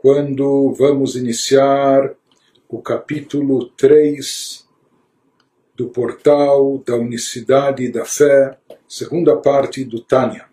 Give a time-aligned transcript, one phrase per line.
[0.00, 2.14] quando vamos iniciar
[2.66, 4.66] o capítulo 3
[5.76, 8.58] do portal da unicidade da fé,
[8.88, 10.46] segunda parte do Tânia.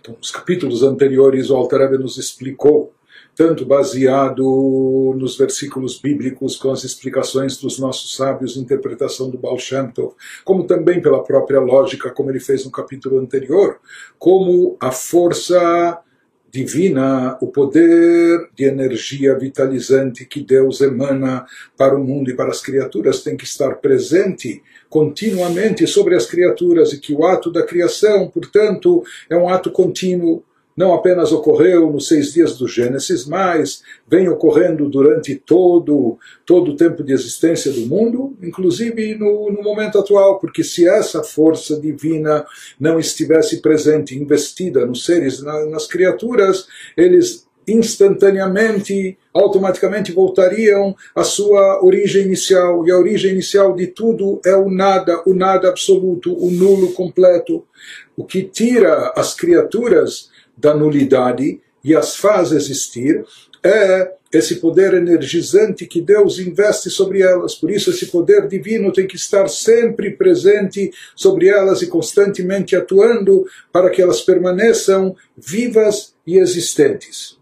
[0.00, 2.92] Então, nos capítulos anteriores, o Alter Rebbe nos explicou,
[3.34, 9.90] tanto baseado nos versículos bíblicos com as explicações dos nossos sábios, interpretação do Baal Shem
[9.90, 10.14] Tov,
[10.44, 13.80] como também pela própria lógica, como ele fez no capítulo anterior,
[14.18, 16.00] como a força
[16.56, 21.44] divina, o poder de energia vitalizante que Deus emana
[21.76, 26.94] para o mundo e para as criaturas tem que estar presente continuamente sobre as criaturas
[26.94, 30.42] e que o ato da criação, portanto, é um ato contínuo
[30.76, 36.76] não apenas ocorreu nos seis dias do Gênesis, mas vem ocorrendo durante todo, todo o
[36.76, 42.44] tempo de existência do mundo, inclusive no, no momento atual, porque se essa força divina
[42.78, 51.84] não estivesse presente, investida nos seres, na, nas criaturas, eles instantaneamente, automaticamente voltariam à sua
[51.84, 52.86] origem inicial.
[52.86, 57.64] E a origem inicial de tudo é o nada, o nada absoluto, o nulo completo.
[58.16, 63.24] O que tira as criaturas da nulidade e as faz existir
[63.62, 67.54] é esse poder energizante que Deus investe sobre elas.
[67.54, 73.46] Por isso, esse poder divino tem que estar sempre presente sobre elas e constantemente atuando
[73.72, 77.38] para que elas permaneçam vivas e existentes.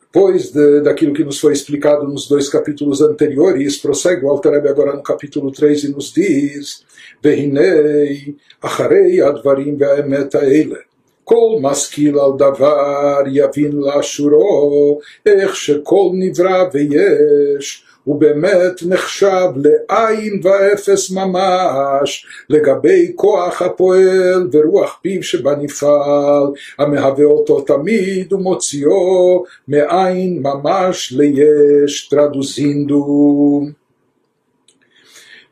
[0.00, 4.96] Depois de, daquilo que nos foi explicado nos dois capítulos anteriores, prossegue o Alter agora
[4.96, 6.82] no capítulo 3 e nos diz:
[7.22, 10.87] Vehinei, acharei advarim ve'emet ha'ele.
[11.27, 21.11] כל משכיל על דבר יבין לאשורו, איך שכל נברא ויש, הוא באמת נחשב לעין ואפס
[21.11, 26.43] ממש, לגבי כוח הפועל ורוח פיו שבנפעל,
[26.79, 32.93] המהווה אותו תמיד ומוציאו מעין ממש ליש, traduzindo.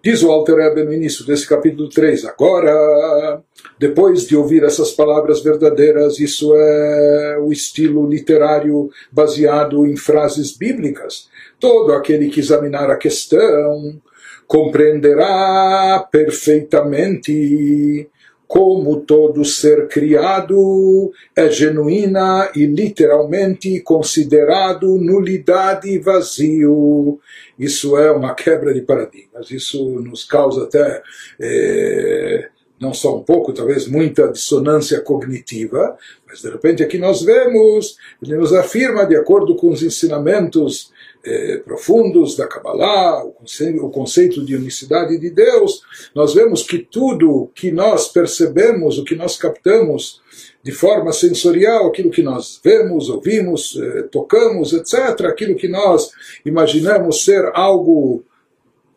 [0.07, 3.43] Diz o Alter Rebbe no início desse capítulo 3, agora,
[3.77, 11.29] depois de ouvir essas palavras verdadeiras, isso é o estilo literário baseado em frases bíblicas.
[11.59, 14.01] Todo aquele que examinar a questão
[14.47, 18.09] compreenderá perfeitamente
[18.47, 27.19] como todo ser criado é genuína e literalmente considerado nulidade e vazio.
[27.59, 29.51] Isso é uma quebra de paradigmas.
[29.51, 31.03] Isso nos causa até,
[31.41, 32.49] é,
[32.81, 35.97] não só um pouco, talvez muita dissonância cognitiva,
[36.29, 40.93] mas de repente aqui nós vemos, ele nos afirma, de acordo com os ensinamentos
[41.27, 45.83] eh, profundos da Kabbalah, o conceito, o conceito de unicidade de Deus,
[46.15, 50.21] nós vemos que tudo que nós percebemos, o que nós captamos
[50.63, 56.11] de forma sensorial, aquilo que nós vemos, ouvimos, eh, tocamos, etc., aquilo que nós
[56.45, 58.25] imaginamos ser algo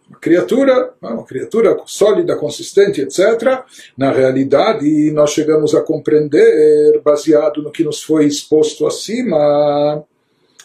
[0.10, 3.64] uma criatura, uma criatura sólida, consistente, etc.
[3.96, 10.04] Na realidade, nós chegamos a compreender, baseado no que nos foi exposto acima,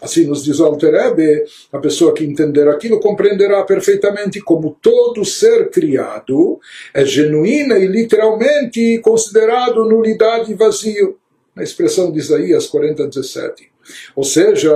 [0.04, 5.24] Assim nos diz o Alter Rebbe, a pessoa que entender aquilo compreenderá perfeitamente como todo
[5.24, 6.60] ser criado
[6.92, 11.16] é genuína e literalmente considerado nulidade e vazio.
[11.56, 13.70] Na expressão de Isaías 40, 17.
[14.14, 14.70] Ou seja,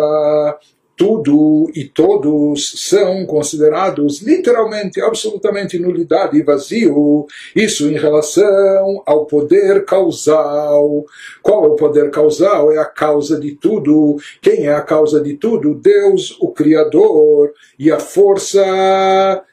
[0.98, 7.24] tudo e todos são considerados literalmente, absolutamente nulidade e vazio.
[7.54, 11.06] Isso em relação ao poder causal.
[11.40, 12.72] Qual é o poder causal?
[12.72, 14.16] É a causa de tudo.
[14.42, 15.76] Quem é a causa de tudo?
[15.76, 18.60] Deus, o Criador, e a força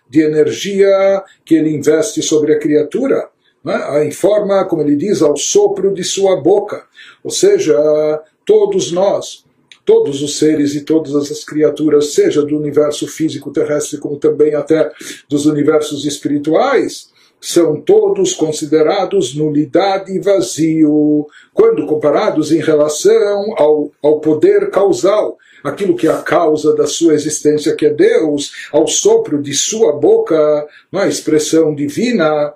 [0.09, 3.29] de energia que ele investe sobre a criatura.
[3.63, 4.05] Né?
[4.05, 6.85] Em forma, como ele diz, ao sopro de sua boca.
[7.23, 7.75] Ou seja,
[8.44, 9.44] todos nós,
[9.85, 14.91] todos os seres e todas as criaturas, seja do universo físico terrestre como também até
[15.29, 24.20] dos universos espirituais, são todos considerados nulidade e vazio, quando comparados em relação ao, ao
[24.20, 29.40] poder causal, aquilo que é a causa da sua existência, que é Deus, ao sopro
[29.41, 32.53] de sua boca, na expressão divina,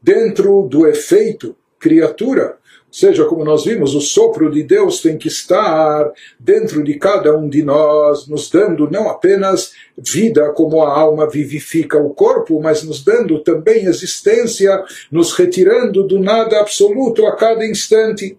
[0.00, 2.59] dentro do efeito criatura
[2.90, 7.48] seja, como nós vimos, o sopro de Deus tem que estar dentro de cada um
[7.48, 13.04] de nós, nos dando não apenas vida como a alma vivifica o corpo, mas nos
[13.04, 18.36] dando também existência, nos retirando do nada absoluto a cada instante.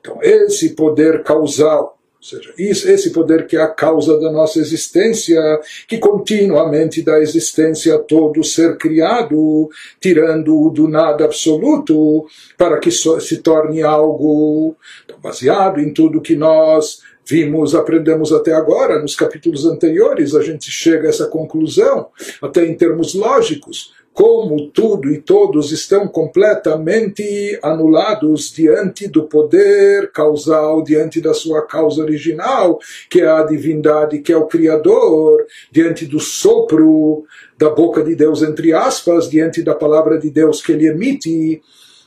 [0.00, 5.40] Então, esse poder causal seja, esse poder que é a causa da nossa existência,
[5.86, 9.68] que continuamente dá existência a todo ser criado,
[10.00, 12.26] tirando-o do nada absoluto,
[12.56, 19.00] para que se torne algo então, baseado em tudo que nós vimos, aprendemos até agora,
[19.00, 22.08] nos capítulos anteriores, a gente chega a essa conclusão,
[22.40, 30.82] até em termos lógicos como tudo e todos estão completamente anulados diante do poder causal,
[30.82, 32.78] diante da sua causa original,
[33.10, 37.24] que é a divindade, que é o Criador, diante do sopro
[37.58, 41.60] da boca de Deus, entre aspas, diante da palavra de Deus que ele emite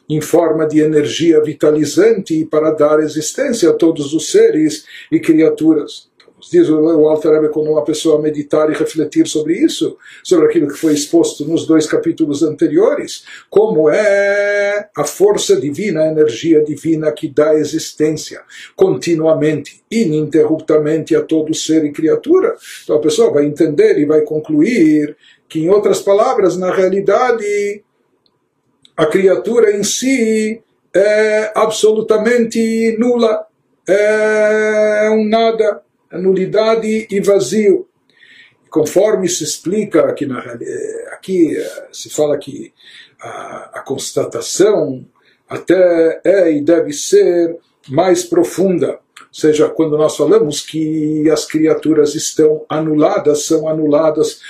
[0.10, 6.09] em forma de energia vitalizante para dar existência a todos os seres e criaturas
[6.52, 10.78] diz o Alter Rebbe quando uma pessoa meditar e refletir sobre isso, sobre aquilo que
[10.78, 17.28] foi exposto nos dois capítulos anteriores, como é a força divina, a energia divina que
[17.28, 18.42] dá existência
[18.76, 22.56] continuamente, ininterruptamente a todo ser e criatura.
[22.84, 27.84] Então a pessoa vai entender e vai concluir que, em outras palavras, na realidade,
[28.96, 30.62] a criatura em si
[30.96, 33.46] é absolutamente nula,
[33.88, 35.82] é um nada
[36.18, 37.88] nulidade e vazio.
[38.70, 40.40] Conforme se explica aqui, na,
[41.12, 42.72] aqui eh, se fala que
[43.20, 45.06] a, a constatação
[45.48, 47.58] até é e deve ser
[47.88, 49.00] mais profunda.
[49.30, 54.42] Ou seja, quando nós falamos que as criaturas estão anuladas, são anuladas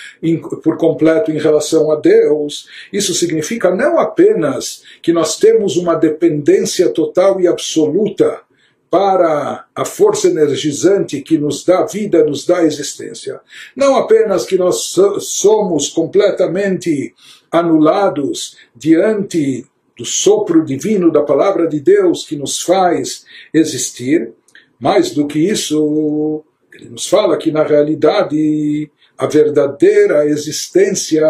[0.63, 6.89] por completo em relação a Deus, isso significa não apenas que nós temos uma dependência
[6.89, 8.41] total e absoluta
[8.89, 13.39] para a força energizante que nos dá vida, nos dá existência.
[13.75, 17.13] Não apenas que nós somos completamente
[17.51, 19.65] anulados diante
[19.97, 24.31] do sopro divino da palavra de Deus que nos faz existir,
[24.79, 26.43] mais do que isso,
[26.73, 31.21] ele nos fala que na realidade a verdadeira existência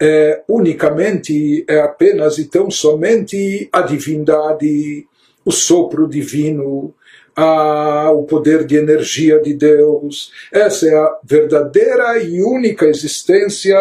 [0.00, 5.04] é unicamente, é apenas e tão somente a divindade
[5.46, 6.92] o sopro divino,
[7.36, 10.32] a, o poder de energia de Deus.
[10.52, 13.76] Essa é a verdadeira e única existência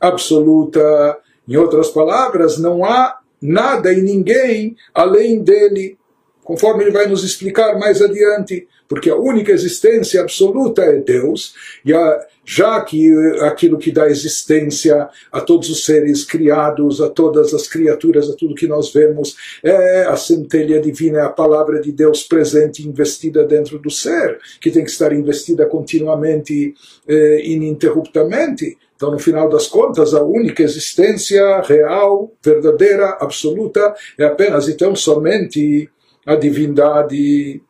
[0.00, 1.18] absoluta.
[1.46, 5.98] Em outras palavras, não há nada e ninguém além dele,
[6.42, 11.94] conforme ele vai nos explicar mais adiante, porque a única existência absoluta é Deus, e
[11.94, 13.10] a, já que
[13.40, 18.54] aquilo que dá existência a todos os seres criados, a todas as criaturas, a tudo
[18.54, 19.34] que nós vemos,
[19.64, 24.70] é a centelha divina, é a palavra de Deus presente, investida dentro do ser, que
[24.70, 26.74] tem que estar investida continuamente,
[27.08, 28.76] eh, ininterruptamente.
[28.94, 35.88] Então, no final das contas, a única existência real, verdadeira, absoluta, é apenas então somente
[36.26, 37.62] a divindade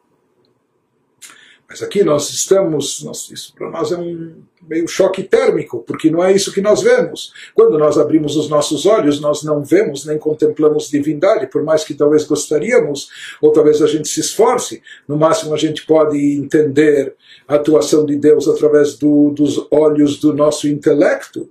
[1.72, 6.22] mas aqui nós estamos, nós, isso para nós é um meio choque térmico, porque não
[6.22, 7.32] é isso que nós vemos.
[7.54, 11.94] Quando nós abrimos os nossos olhos, nós não vemos nem contemplamos divindade, por mais que
[11.94, 13.08] talvez gostaríamos,
[13.40, 14.82] ou talvez a gente se esforce.
[15.08, 17.14] No máximo a gente pode entender
[17.48, 21.48] a atuação de Deus através do, dos olhos do nosso intelecto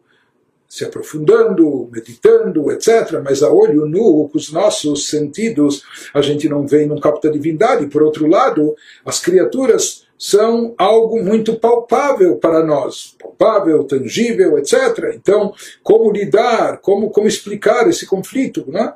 [0.72, 3.22] se aprofundando, meditando, etc.
[3.22, 5.84] Mas a olho nu, com os nossos sentidos,
[6.14, 7.88] a gente não vê e não capta divindade.
[7.88, 8.74] Por outro lado,
[9.04, 15.16] as criaturas são algo muito palpável para nós, palpável, tangível, etc.
[15.16, 15.52] Então,
[15.82, 18.94] como lidar, como, como explicar esse conflito, né?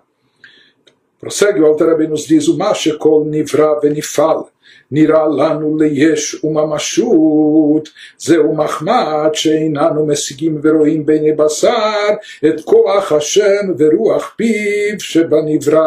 [1.19, 4.51] Prossegue o Alter nos diz, o Mashekol Nivra Venifal,
[4.91, 7.91] Nira Lanu Leyesh Uma Mashut,
[8.24, 15.82] Zeu Mahmat, Sheinanu Mesigim Veroim Bene Basar, Et Koach Hashem Veruach Piv Shebanivra.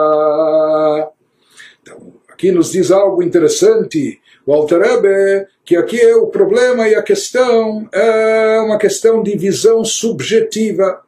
[1.81, 6.95] Então, aqui nos diz algo interessante, o Alter Rebbe, que aqui é o problema e
[6.95, 11.03] a questão é uma questão de visão subjetiva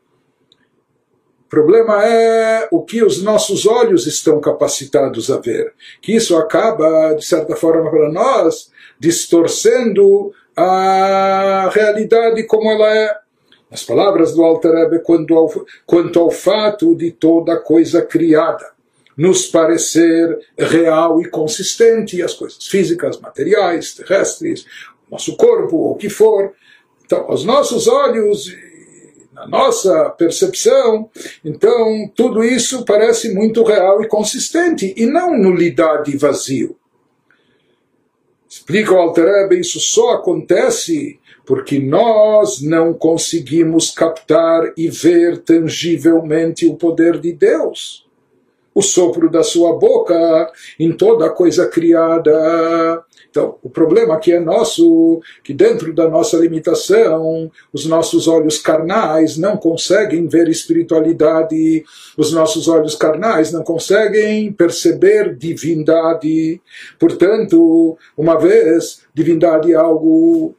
[1.49, 5.73] problema é o que os nossos olhos estão capacitados a ver.
[6.00, 8.70] Que isso acaba, de certa forma, para nós,
[9.00, 13.16] distorcendo a realidade como ela é.
[13.70, 15.49] As palavras do Alter Rebbe quanto ao,
[15.87, 18.79] quanto ao fato de toda coisa criada
[19.20, 24.64] nos parecer real e consistente, as coisas físicas, materiais, terrestres,
[25.10, 26.54] nosso corpo, o que for.
[27.04, 28.50] Então, aos nossos olhos
[29.34, 31.10] na nossa percepção,
[31.44, 36.74] então tudo isso parece muito real e consistente, e não nulidade e vazio.
[38.48, 46.74] Explica o Alter isso só acontece porque nós não conseguimos captar e ver tangivelmente o
[46.74, 48.08] poder de Deus.
[48.74, 53.02] O sopro da sua boca em toda coisa criada.
[53.28, 59.36] Então, o problema aqui é nosso, que dentro da nossa limitação, os nossos olhos carnais
[59.36, 61.84] não conseguem ver espiritualidade,
[62.16, 66.60] os nossos olhos carnais não conseguem perceber divindade.
[66.98, 70.54] Portanto, uma vez, divindade é algo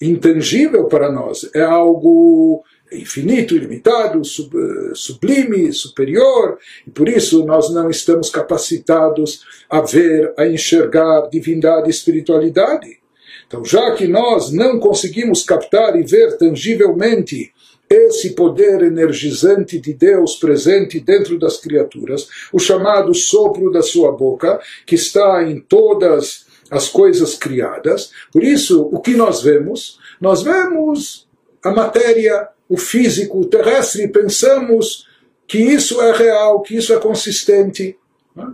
[0.00, 2.64] intangível para nós, é algo
[2.94, 10.46] infinito, ilimitado, eh, sublime, superior, e por isso nós não estamos capacitados a ver, a
[10.46, 12.98] enxergar divindade e espiritualidade.
[13.46, 17.52] Então, já que nós não conseguimos captar e ver tangivelmente
[17.88, 24.58] esse poder energizante de Deus presente dentro das criaturas, o chamado sopro da sua boca,
[24.86, 28.10] que está em todas as coisas criadas.
[28.32, 29.98] Por isso, o que nós vemos?
[30.18, 31.28] Nós vemos
[31.62, 35.06] a matéria o físico, o terrestre, pensamos
[35.46, 37.94] que isso é real, que isso é consistente.
[38.34, 38.50] Né?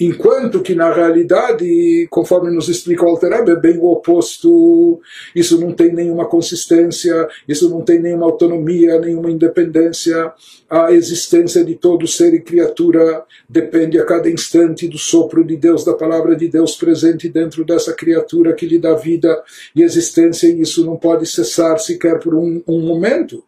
[0.00, 5.00] Enquanto que na realidade, conforme nos explica o Alter é bem o oposto.
[5.36, 10.32] Isso não tem nenhuma consistência, isso não tem nenhuma autonomia, nenhuma independência.
[10.68, 15.84] A existência de todo ser e criatura depende a cada instante do sopro de Deus,
[15.84, 19.40] da palavra de Deus presente dentro dessa criatura que lhe dá vida
[19.76, 23.44] e existência, e isso não pode cessar sequer por um, um momento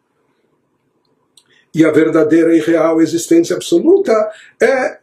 [1.75, 4.13] e a verdadeira e real existência absoluta
[4.61, 4.99] é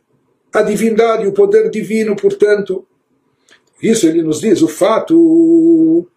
[0.54, 2.86] a divindade, o poder divino, portanto.
[3.82, 6.08] Isso ele nos diz, o fato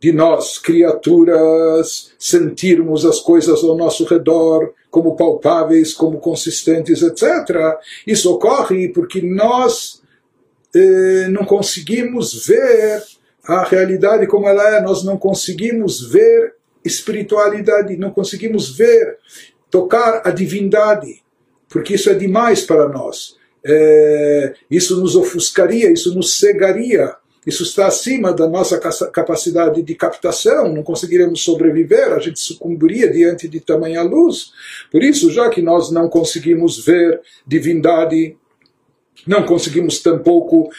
[0.00, 7.78] de nós, criaturas, sentirmos as coisas ao nosso redor como palpáveis, como consistentes, etc.
[8.06, 10.02] Isso ocorre porque nós
[10.74, 13.02] eh, não conseguimos ver
[13.44, 16.54] a realidade como ela é, nós não conseguimos ver
[16.84, 19.18] espiritualidade, não conseguimos ver
[19.70, 21.22] tocar a divindade,
[21.68, 23.36] porque isso é demais para nós.
[23.64, 27.14] É, isso nos ofuscaria, isso nos cegaria,
[27.46, 28.78] isso está acima da nossa
[29.10, 34.52] capacidade de captação, não conseguiremos sobreviver, a gente sucumbiria diante de tamanha luz.
[34.90, 38.36] Por isso, já que nós não conseguimos ver divindade,
[39.26, 40.70] não conseguimos tampouco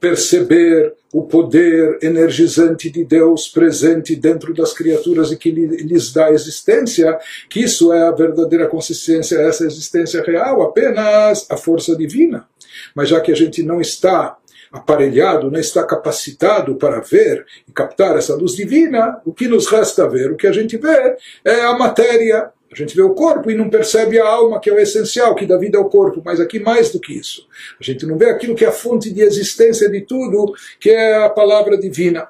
[0.00, 7.18] perceber o poder energizante de Deus presente dentro das criaturas e que lhes dá existência,
[7.48, 12.46] que isso é a verdadeira consistência, essa existência real, apenas a força divina.
[12.94, 14.36] Mas já que a gente não está
[14.70, 20.06] aparelhado, não está capacitado para ver e captar essa luz divina, o que nos resta
[20.06, 20.32] ver?
[20.32, 22.50] O que a gente vê é a matéria,
[22.82, 25.46] a gente vê o corpo e não percebe a alma, que é o essencial, que
[25.46, 27.46] dá vida ao corpo, mas aqui mais do que isso.
[27.80, 31.16] A gente não vê aquilo que é a fonte de existência de tudo, que é
[31.24, 32.28] a palavra divina.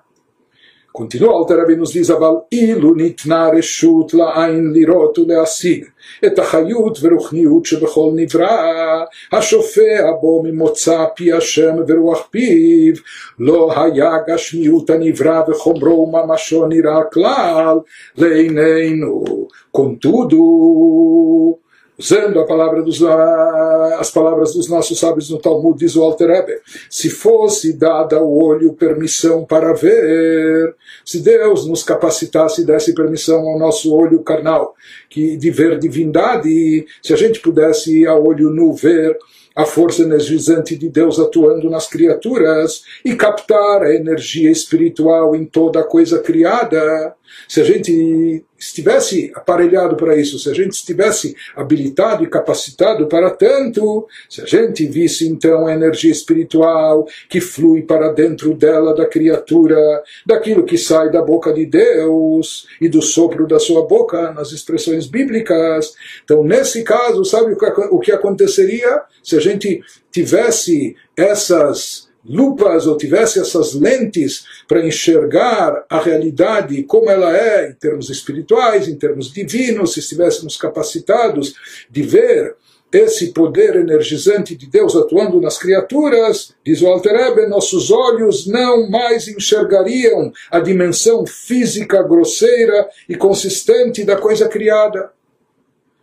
[0.96, 5.86] Continua o Alter nos diz, אבל אילו ניתנה רשות לעין לראות ולהשיג
[6.25, 12.94] את החיות ורוחניות שבכל נברא, השופע בו ממוצא פי השם ורוח פיו,
[13.40, 17.78] לא היה גשמיות הנברא וחומרו וממשו נראה כלל
[18.18, 19.24] לעינינו.
[19.78, 20.44] Contudo,
[21.99, 26.61] usando a palavra dos, as palavras dos nossos sábios no Talmud, diz o Alter Ebe,
[26.91, 30.75] se fosse dada ao olho permissão para ver,
[31.05, 34.75] se Deus nos capacitasse e desse permissão ao nosso olho carnal
[35.09, 39.17] que de ver divindade, se a gente pudesse a olho nu ver
[39.57, 45.83] a força energizante de Deus atuando nas criaturas e captar a energia espiritual em toda
[45.83, 47.15] coisa criada.
[47.49, 53.30] Se a gente estivesse aparelhado para isso, se a gente estivesse habilitado e capacitado para
[53.30, 59.06] tanto, se a gente visse então a energia espiritual que flui para dentro dela da
[59.06, 59.76] criatura,
[60.25, 65.06] daquilo que sai da boca de Deus e do sopro da sua boca, nas expressões
[65.06, 65.95] bíblicas.
[66.25, 67.56] Então, nesse caso, sabe
[67.90, 75.85] o que aconteceria se a gente tivesse essas lupas ou tivesse essas lentes para enxergar
[75.88, 81.54] a realidade como ela é em termos espirituais, em termos divinos, se estivéssemos capacitados
[81.90, 82.54] de ver
[82.92, 89.28] esse poder energizante de Deus atuando nas criaturas, diz o Alter nossos olhos não mais
[89.28, 95.11] enxergariam a dimensão física grosseira e consistente da coisa criada.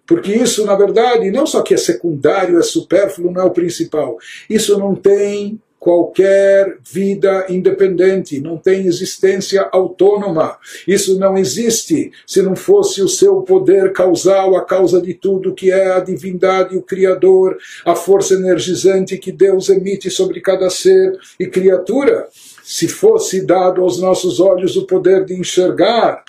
[0.05, 4.17] Porque isso, na verdade, não só que é secundário, é supérfluo, não é o principal.
[4.49, 10.57] Isso não tem qualquer vida independente, não tem existência autônoma.
[10.87, 15.71] Isso não existe se não fosse o seu poder causal, a causa de tudo, que
[15.71, 21.47] é a divindade, o Criador, a força energizante que Deus emite sobre cada ser e
[21.47, 22.29] criatura.
[22.63, 26.23] se fosse dado aos nossos olhos o poder de enxergar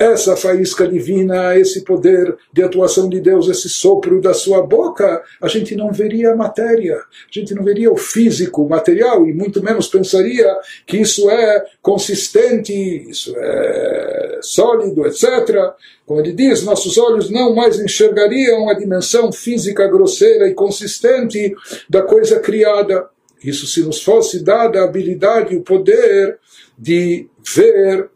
[0.00, 5.46] essa faísca divina, esse poder de atuação de Deus, esse sopro da sua boca, a
[5.46, 9.62] gente não veria a matéria, a gente não veria o físico, o material, e muito
[9.62, 15.74] menos pensaria que isso é consistente, isso é sólido, etc.
[16.06, 21.54] Como ele diz, nossos olhos não mais enxergariam a dimensão física grosseira e consistente
[21.90, 23.06] da coisa criada.
[23.44, 26.38] Isso se nos fosse dada a habilidade e o poder
[26.78, 28.08] de ver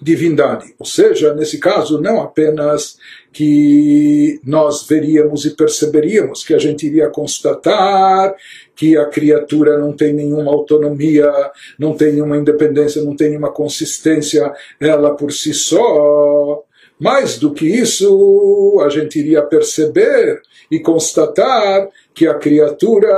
[0.00, 0.74] divindade.
[0.78, 2.98] Ou seja, nesse caso, não apenas
[3.32, 8.34] que nós veríamos e perceberíamos, que a gente iria constatar
[8.74, 11.30] que a criatura não tem nenhuma autonomia,
[11.78, 16.62] não tem nenhuma independência, não tem nenhuma consistência, ela por si só.
[16.98, 23.08] Mais do que isso, a gente iria perceber e constatar que a criatura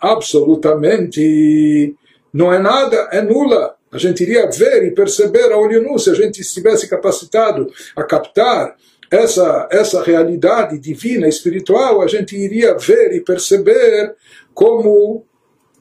[0.00, 1.94] absolutamente
[2.32, 6.10] não é nada, é nula a gente iria ver e perceber a olho nu se
[6.10, 8.76] a gente estivesse capacitado a captar
[9.10, 14.14] essa, essa realidade divina, espiritual, a gente iria ver e perceber
[14.52, 15.24] como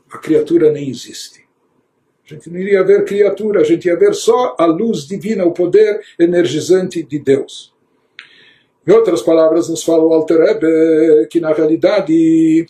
[0.10, 1.46] a criatura nem existe.
[2.26, 5.52] A gente não iria ver criatura, a gente ia ver só a luz divina, o
[5.52, 7.74] poder energizante de Deus.
[8.86, 12.66] Em outras palavras, nos fala o Alter Rebbe que na realidade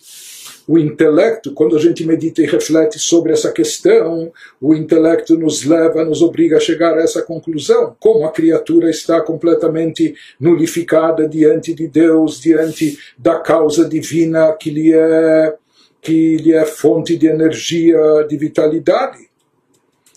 [0.68, 6.04] o intelecto, quando a gente medita e reflete sobre essa questão, o intelecto nos leva,
[6.04, 11.88] nos obriga a chegar a essa conclusão, como a criatura está completamente nulificada diante de
[11.88, 15.56] Deus, diante da causa divina que lhe é,
[16.02, 17.98] que lhe é fonte de energia,
[18.28, 19.26] de vitalidade.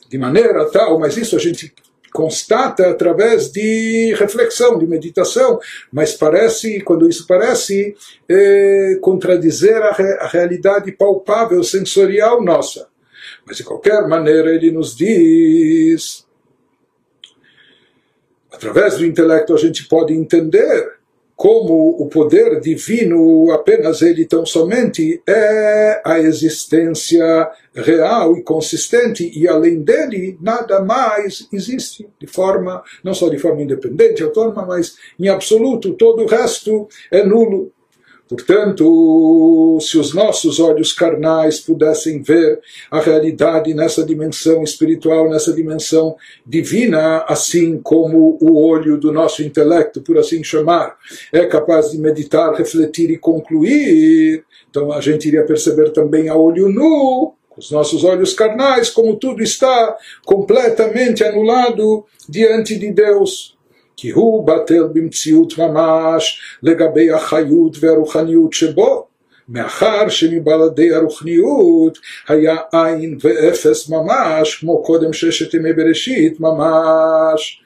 [0.10, 1.74] De maneira tal, mas isso a gente
[2.12, 5.60] constata através de reflexão, de meditação,
[5.92, 7.96] mas parece, quando isso parece,
[8.30, 12.88] é, contradizer a, re, a realidade palpável, sensorial nossa.
[13.46, 16.26] Mas de qualquer maneira ele nos diz,
[18.52, 21.01] através do intelecto a gente pode entender
[21.42, 29.48] como o poder divino, apenas ele tão somente, é a existência real e consistente, e
[29.48, 35.30] além dele, nada mais existe, de forma, não só de forma independente, autônoma, mas em
[35.30, 37.72] absoluto, todo o resto é nulo.
[38.32, 46.16] Portanto, se os nossos olhos carnais pudessem ver a realidade nessa dimensão espiritual, nessa dimensão
[46.48, 50.96] divina, assim como o olho do nosso intelecto, por assim chamar,
[51.34, 56.70] é capaz de meditar, refletir e concluir, então a gente iria perceber também a olho
[56.70, 63.58] nu, os nossos olhos carnais, como tudo está completamente anulado diante de Deus.
[64.01, 69.07] כי הוא בטל במציאות ממש לגבי החיות והרוחניות שבו,
[69.49, 71.99] מאחר שמבלעדי הרוחניות
[72.29, 77.63] היה עין ואפס ממש, כמו קודם ששת ימי בראשית ממש.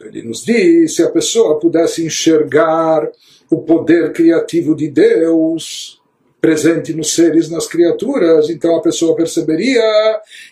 [0.00, 3.06] Ele nos diz, se a pessoa pudesse enxergar
[3.50, 6.00] o poder criativo de Deus,
[6.45, 9.81] presente nos seres, nas criaturas, então a pessoa perceberia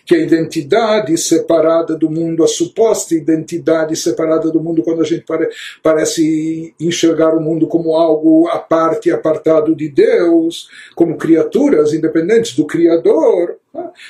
[0.04, 5.24] que a identidade separada do mundo, a suposta identidade separada do mundo, quando a gente
[5.24, 5.48] pare,
[5.84, 12.66] parece enxergar o mundo como algo à parte, apartado de Deus, como criaturas independentes do
[12.66, 13.56] Criador?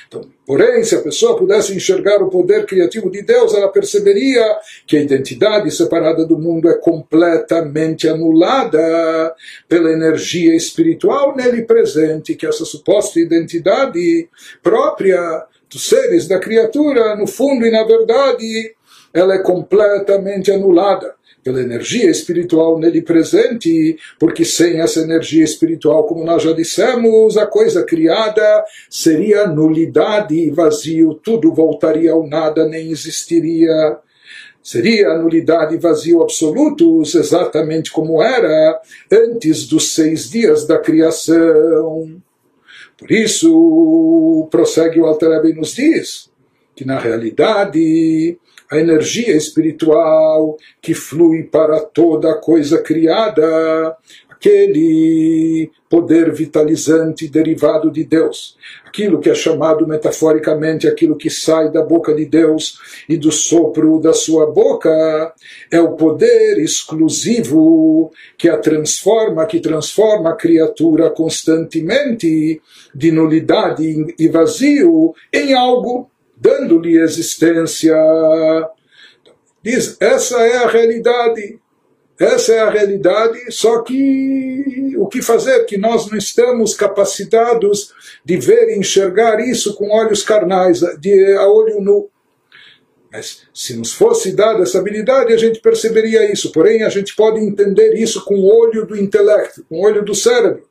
[0.08, 4.44] Então, porém, se a pessoa pudesse enxergar o poder criativo de Deus, ela perceberia
[4.86, 9.34] que a identidade separada do mundo é completamente anulada
[9.68, 14.28] pela energia espiritual nele presente, que essa suposta identidade
[14.62, 18.74] própria dos seres, da criatura, no fundo e na verdade,
[19.12, 26.24] ela é completamente anulada pela energia espiritual nele presente, porque sem essa energia espiritual, como
[26.24, 32.90] nós já dissemos, a coisa criada seria nulidade e vazio, tudo voltaria ao nada, nem
[32.90, 33.98] existiria.
[34.62, 38.80] Seria nulidade e vazio absolutos, exatamente como era
[39.12, 42.22] antes dos seis dias da criação.
[42.96, 46.30] Por isso, prossegue o Alter nos diz
[46.74, 48.38] que na realidade
[48.74, 53.96] a energia espiritual que flui para toda coisa criada,
[54.30, 61.82] aquele poder vitalizante derivado de Deus, aquilo que é chamado metaforicamente aquilo que sai da
[61.82, 65.32] boca de Deus e do sopro da sua boca,
[65.70, 72.60] é o poder exclusivo que a transforma, que transforma a criatura constantemente
[72.92, 77.94] de nulidade e vazio em algo dando-lhe existência.
[79.62, 81.58] Diz, essa é a realidade.
[82.18, 85.64] essa é a realidade, só que o que fazer?
[85.64, 87.92] Que nós não estamos capacitados
[88.24, 92.08] de ver e enxergar isso com olhos carnais, de, a olho nu.
[93.12, 96.50] Mas se nos fosse dada essa habilidade, a gente perceberia isso.
[96.50, 100.14] Porém, a gente pode entender isso com o olho do intelecto, com o olho do
[100.14, 100.68] cérebro.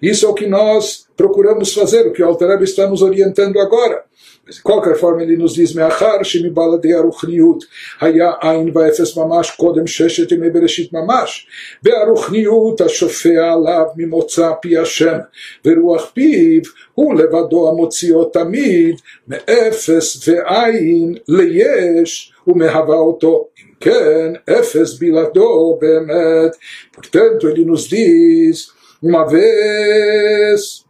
[0.00, 4.04] Isso é o que nós procuramos fazer, o que o Altareb está nos orientando agora.
[4.45, 7.63] Mas de qualquer forma ele nos diz, מאחר שמבלעדי הרוחניות
[8.01, 11.47] היה עין ואפס ממש קודם ששת ימי בראשית ממש,
[11.83, 15.17] והרוחניות השופע עליו ממוצא פי השם,
[15.65, 16.61] ורוח פיו
[16.93, 18.95] הוא לבדו המוציאו תמיד
[19.27, 23.47] מאפס ועין ליש ומהווה אותו.
[23.59, 26.55] אם כן, אפס בלעדו באמת.
[26.95, 30.85] Portanto, ele nos diz, uma vez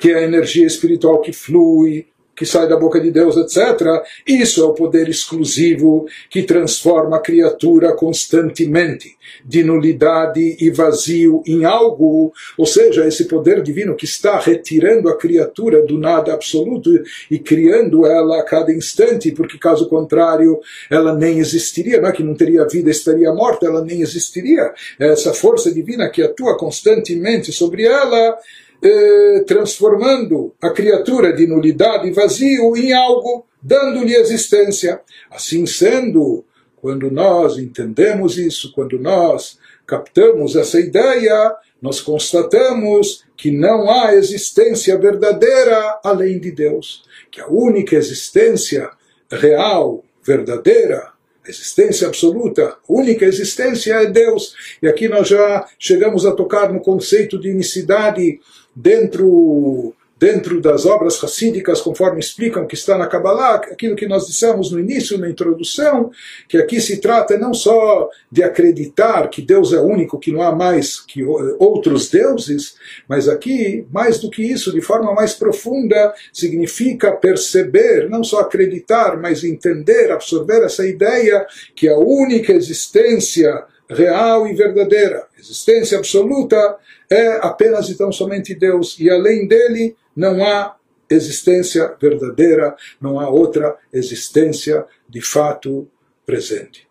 [0.00, 4.03] que a energia espiritual que flui que sai da boca de Deus, etc.
[4.27, 11.65] Isso é o poder exclusivo que transforma a criatura constantemente de nulidade e vazio em
[11.65, 16.91] algo, ou seja, esse poder divino que está retirando a criatura do nada absoluto
[17.29, 22.23] e criando ela a cada instante, porque caso contrário ela nem existiria, não é que
[22.23, 24.73] não teria vida, estaria morta, ela nem existiria.
[24.99, 28.37] Essa força divina que atua constantemente sobre ela
[28.81, 35.01] eh, transformando a criatura de nulidade e vazio em algo, dando-lhe existência.
[35.29, 36.43] Assim sendo,
[36.75, 44.97] quando nós entendemos isso, quando nós captamos essa ideia, nós constatamos que não há existência
[44.97, 48.89] verdadeira além de Deus, que a única existência
[49.29, 51.14] real, verdadeira,
[51.47, 54.55] existência absoluta, única existência é Deus.
[54.81, 58.39] E aqui nós já chegamos a tocar no conceito de unicidade
[58.75, 64.71] dentro dentro das obras racídicas, conforme explicam que está na Kabbalah, aquilo que nós dissemos
[64.71, 66.09] no início, na introdução,
[66.47, 70.55] que aqui se trata não só de acreditar que Deus é único, que não há
[70.55, 71.23] mais que
[71.59, 72.75] outros deuses,
[73.07, 79.17] mas aqui, mais do que isso, de forma mais profunda, significa perceber, não só acreditar,
[79.17, 86.77] mas entender, absorver essa ideia que a única existência real e verdadeira, existência absoluta,
[87.09, 90.75] é apenas e tão somente Deus, e além dele não há
[91.09, 95.87] existência verdadeira, não há outra existência de fato
[96.25, 96.84] presente.